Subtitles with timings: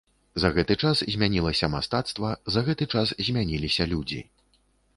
[0.43, 4.21] За гэты час змянілася мастацтва, за гэты час змяніліся людзі.